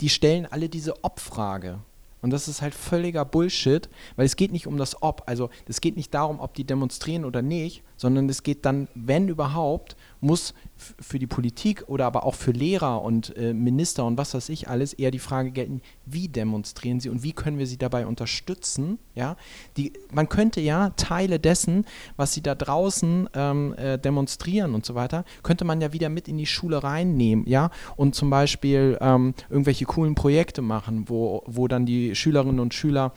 [0.01, 1.81] die stellen alle diese Ob-Frage.
[2.21, 5.23] Und das ist halt völliger Bullshit, weil es geht nicht um das Ob.
[5.27, 9.29] Also es geht nicht darum, ob die demonstrieren oder nicht, sondern es geht dann, wenn
[9.29, 14.35] überhaupt, muss für die Politik oder aber auch für Lehrer und äh, Minister und was
[14.35, 17.77] weiß ich alles eher die Frage gelten, wie demonstrieren sie und wie können wir sie
[17.77, 18.99] dabei unterstützen?
[19.15, 19.37] Ja,
[19.77, 21.85] die, man könnte ja Teile dessen,
[22.17, 26.29] was sie da draußen ähm, äh, demonstrieren und so weiter, könnte man ja wieder mit
[26.29, 31.67] in die Schule reinnehmen, ja, und zum Beispiel ähm, irgendwelche coolen Projekte machen, wo, wo
[31.67, 33.13] dann die Schülerinnen und Schüler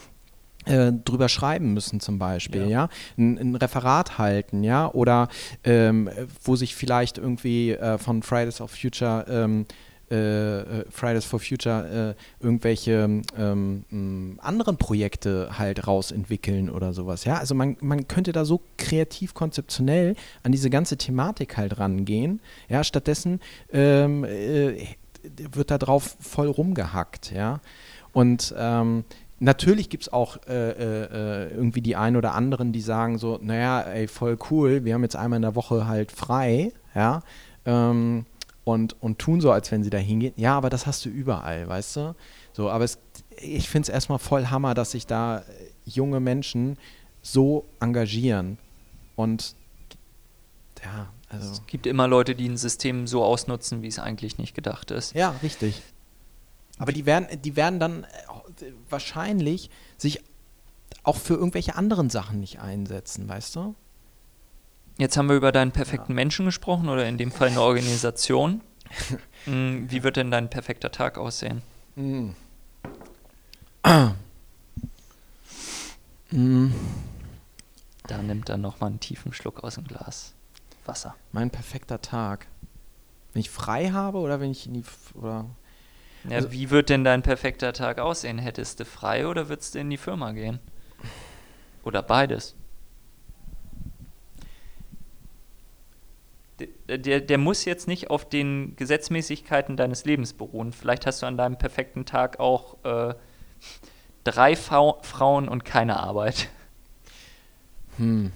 [0.66, 2.90] äh, drüber schreiben müssen zum Beispiel, ja, ja?
[3.18, 5.28] Ein, ein, Referat halten, ja, oder
[5.64, 6.10] ähm,
[6.44, 9.66] wo sich vielleicht irgendwie äh, von Fridays for Future ähm,
[10.12, 17.38] äh, äh Fridays for Future äh, irgendwelche ähm, anderen Projekte halt rausentwickeln oder sowas, ja.
[17.38, 22.84] Also man, man könnte da so kreativ konzeptionell an diese ganze Thematik halt rangehen, ja.
[22.84, 23.40] Stattdessen
[23.74, 24.76] ähm, äh,
[25.24, 27.62] wird da drauf voll rumgehackt, ja.
[28.14, 29.06] Und ähm,
[29.44, 33.82] Natürlich gibt es auch äh, äh, irgendwie die einen oder anderen, die sagen so, naja,
[33.82, 37.24] ey, voll cool, wir haben jetzt einmal in der Woche halt frei, ja,
[37.66, 38.28] ähm,
[38.66, 40.34] und, und tun so, als wenn sie da hingehen.
[40.38, 42.16] Ja, aber das hast du überall, weißt du?
[42.54, 43.00] So, aber es,
[43.42, 45.42] ich finde es erstmal voll Hammer, dass sich da
[45.86, 46.78] junge Menschen
[47.24, 48.60] so engagieren.
[49.16, 49.56] Und
[50.84, 51.52] ja, also.
[51.52, 55.16] Es gibt immer Leute, die ein System so ausnutzen, wie es eigentlich nicht gedacht ist.
[55.16, 55.82] Ja, richtig.
[56.82, 58.08] Aber die werden, die werden dann
[58.90, 60.22] wahrscheinlich sich
[61.04, 63.76] auch für irgendwelche anderen Sachen nicht einsetzen, weißt du?
[64.98, 66.16] Jetzt haben wir über deinen perfekten ja.
[66.16, 68.62] Menschen gesprochen oder in dem Fall eine Organisation.
[69.46, 71.64] Hm, wie wird denn dein perfekter Tag aussehen?
[71.96, 72.30] Mm.
[76.30, 76.74] Mm.
[78.08, 80.36] Da nimmt er nochmal einen tiefen Schluck aus dem Glas
[80.86, 81.16] Wasser.
[81.32, 82.48] Mein perfekter Tag.
[83.34, 84.84] Wenn ich frei habe oder wenn ich in die.
[85.14, 85.46] Oder
[86.30, 88.38] ja, also, wie wird denn dein perfekter Tag aussehen?
[88.38, 90.60] Hättest du frei oder würdest du in die Firma gehen?
[91.84, 92.56] Oder beides?
[96.60, 100.74] Der, der, der, muss jetzt nicht auf den Gesetzmäßigkeiten deines Lebens beruhen.
[100.74, 103.16] Vielleicht hast du an deinem perfekten Tag auch äh,
[104.24, 106.50] drei Fa Frauen und keine Arbeit.
[107.98, 108.32] Hm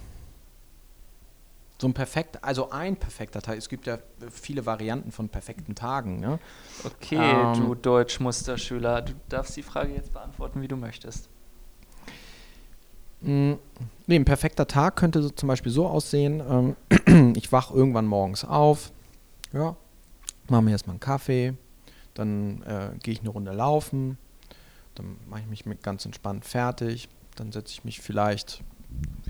[1.78, 3.58] so ein perfekt, also ein perfekter Tag.
[3.58, 3.98] Es gibt ja
[4.30, 6.20] viele Varianten von perfekten Tagen.
[6.20, 6.38] Ne?
[6.84, 11.28] Okay, ähm, du Deutschmusterschüler, du darfst die Frage jetzt beantworten, wie du möchtest.
[13.20, 13.58] Mh,
[14.06, 16.42] nee, ein perfekter Tag könnte so zum Beispiel so aussehen:
[17.08, 18.92] ähm, Ich wache irgendwann morgens auf,
[19.52, 19.76] ja,
[20.48, 21.54] mache mir erstmal einen Kaffee,
[22.14, 24.16] dann äh, gehe ich eine Runde laufen,
[24.94, 28.62] dann mache ich mich mit ganz entspannt fertig, dann setze ich mich vielleicht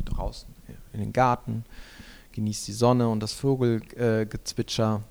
[0.04, 0.48] draußen
[0.92, 1.64] in den Garten
[2.36, 5.02] genieße die Sonne und das Vogelgezwitscher,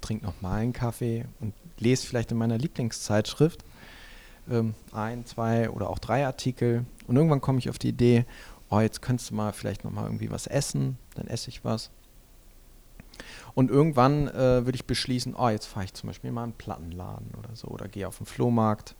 [0.00, 3.64] trinke nochmal einen Kaffee und lese vielleicht in meiner Lieblingszeitschrift
[4.50, 6.84] ähm, ein, zwei oder auch drei Artikel.
[7.06, 8.24] Und irgendwann komme ich auf die Idee,
[8.70, 11.90] oh, jetzt könntest du mal vielleicht nochmal irgendwie was essen, dann esse ich was.
[13.54, 16.52] Und irgendwann äh, würde ich beschließen, oh, jetzt fahre ich zum Beispiel mal in einen
[16.54, 18.94] Plattenladen oder so oder gehe auf den Flohmarkt.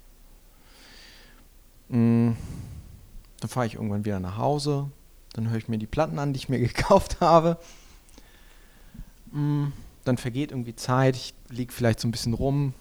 [1.88, 2.32] Mm,
[3.40, 4.90] dann fahre ich irgendwann wieder nach Hause.
[5.34, 7.58] Dann höre ich mir die Platten an, die ich mir gekauft habe.
[9.30, 9.66] Mm,
[10.04, 11.16] dann vergeht irgendwie Zeit.
[11.16, 12.74] Ich liege vielleicht so ein bisschen rum.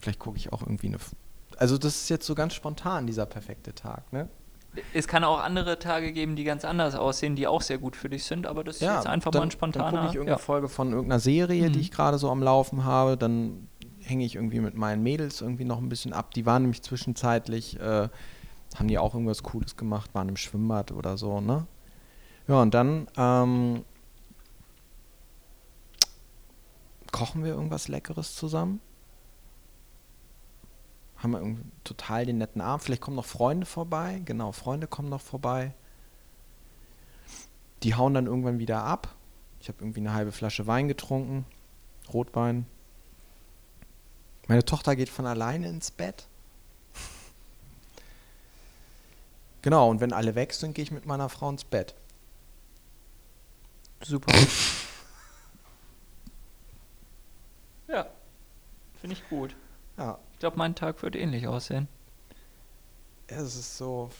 [0.00, 0.98] Vielleicht gucke ich auch irgendwie eine.
[1.56, 4.28] Also, das ist jetzt so ganz spontan, dieser perfekte Tag, ne?
[4.92, 8.10] Es kann auch andere Tage geben, die ganz anders aussehen, die auch sehr gut für
[8.10, 9.84] dich sind, aber das ist jetzt einfach dann, mal ein spontaner.
[9.86, 10.44] Dann gucke ich irgendeine ja.
[10.44, 11.80] Folge von irgendeiner Serie, die Mhm.
[11.82, 13.16] ich gerade so am Laufen habe.
[13.16, 13.68] Dann
[14.02, 16.34] hänge ich irgendwie mit meinen Mädels irgendwie noch ein bisschen ab.
[16.34, 18.08] Die waren nämlich zwischenzeitlich, äh,
[18.74, 21.66] haben die auch irgendwas Cooles gemacht, waren im Schwimmbad oder so, ne?
[22.48, 23.84] Ja, und dann ähm,
[27.10, 28.80] kochen wir irgendwas Leckeres zusammen.
[31.16, 32.84] Haben wir total den netten Abend.
[32.84, 34.20] Vielleicht kommen noch Freunde vorbei.
[34.24, 35.74] Genau, Freunde kommen noch vorbei.
[37.82, 39.14] Die hauen dann irgendwann wieder ab.
[39.60, 41.46] Ich habe irgendwie eine halbe Flasche Wein getrunken.
[42.12, 42.66] Rotwein.
[44.46, 46.28] Meine Tochter geht von alleine ins Bett.
[49.62, 51.94] Genau, und wenn alle weg sind, gehe ich mit meiner Frau ins Bett.
[54.02, 54.32] Super.
[57.88, 58.06] ja,
[59.00, 59.56] finde ich gut.
[59.96, 61.88] Ja, Ich glaube, mein Tag wird ähnlich aussehen.
[63.28, 64.10] es ist so.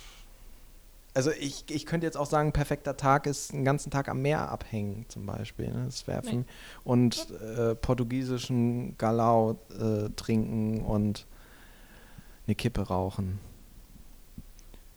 [1.15, 4.51] Also ich, ich könnte jetzt auch sagen, perfekter Tag ist einen ganzen Tag am Meer
[4.51, 5.73] abhängen, zum Beispiel.
[5.73, 5.87] Ne?
[5.87, 6.45] Das für Nee.
[6.85, 11.27] Und äh, portugiesischen Galau äh, trinken und
[12.47, 13.39] eine Kippe rauchen.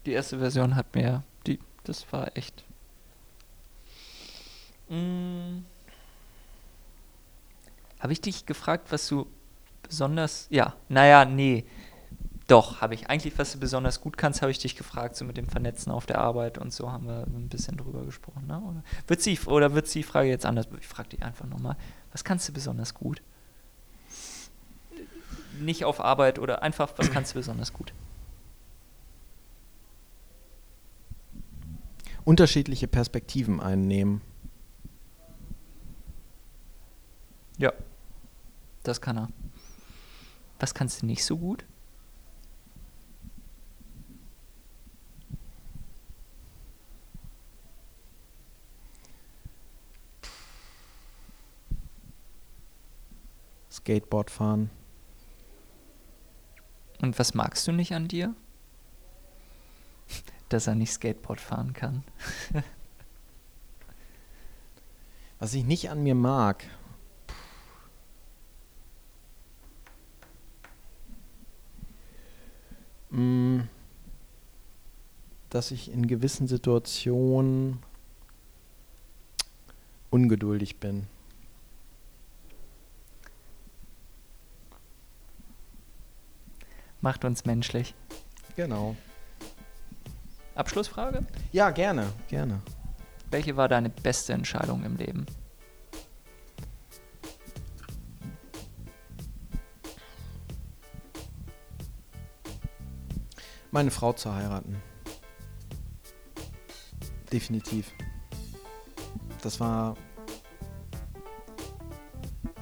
[0.09, 2.63] Die erste Version hat mir, die, das war echt.
[4.89, 5.59] Mm.
[7.99, 9.27] Habe ich dich gefragt, was du
[9.83, 10.47] besonders.
[10.49, 11.63] Ja, naja, nee.
[12.47, 13.07] Doch, habe ich.
[13.07, 16.07] Eigentlich, was du besonders gut kannst, habe ich dich gefragt, so mit dem Vernetzen auf
[16.07, 18.47] der Arbeit und so haben wir ein bisschen drüber gesprochen.
[18.47, 18.59] Ne?
[18.59, 20.67] Oder wird sie, oder wird sie die Frage jetzt anders?
[20.79, 21.77] Ich frage dich einfach nochmal.
[22.11, 23.21] Was kannst du besonders gut?
[25.59, 27.93] Nicht auf Arbeit oder einfach, was kannst du besonders gut?
[32.25, 34.21] Unterschiedliche Perspektiven einnehmen.
[37.57, 37.73] Ja.
[38.83, 39.29] Das kann er.
[40.59, 41.65] Was kannst du nicht so gut?
[53.71, 54.69] Skateboard fahren.
[57.01, 58.35] Und was magst du nicht an dir?
[60.49, 62.03] Dass er nicht Skateboard fahren kann.
[65.39, 66.65] Was ich nicht an mir mag.
[73.11, 73.61] Mm,
[75.49, 77.79] Dass ich in gewissen Situationen
[80.09, 81.07] ungeduldig bin.
[87.01, 87.95] Macht uns menschlich.
[88.55, 88.95] Genau.
[90.59, 91.25] Abschlussfrage?
[91.53, 92.61] Ja, gerne, gerne.
[93.31, 95.25] Welche war deine beste Entscheidung im Leben?
[103.71, 104.75] Meine Frau zu heiraten.
[107.31, 107.93] Definitiv.
[109.41, 109.95] Das war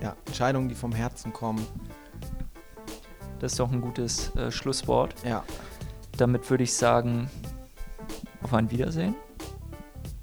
[0.02, 1.66] ja Entscheidungen, die vom Herzen kommen.
[3.40, 5.16] Das ist doch ein gutes äh, Schlusswort.
[5.24, 5.44] Ja,
[6.18, 7.30] Damit würde ich sagen,
[8.42, 9.16] auf ein Wiedersehen.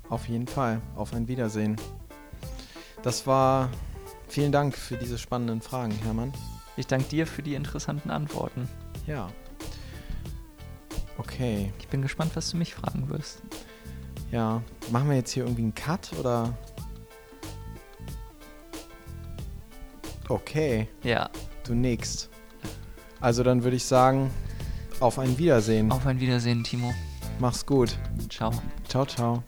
[0.09, 0.81] auf jeden Fall.
[0.96, 1.77] Auf ein Wiedersehen.
[3.03, 3.68] Das war.
[4.29, 6.33] Vielen Dank für diese spannenden Fragen, Hermann.
[6.77, 8.68] Ich danke dir für die interessanten Antworten.
[9.07, 9.29] Ja.
[11.18, 11.72] Okay.
[11.79, 13.42] Ich bin gespannt, was du mich fragen wirst.
[14.33, 14.62] Ja.
[14.90, 16.53] Machen wir jetzt hier irgendwie einen Cut oder?
[20.29, 20.88] Okay.
[21.03, 21.31] Ja,
[21.64, 22.29] Du nix.
[23.20, 24.31] Also dann würde ich sagen,
[25.00, 25.90] auf ein Wiedersehen.
[25.92, 26.92] auf ein Wiedersehen, Timo.
[27.38, 27.96] Mach's gut.
[28.28, 28.52] Ciao.
[28.88, 29.42] Ciao, ciao.